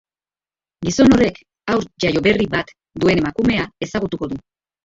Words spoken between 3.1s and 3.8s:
emakumea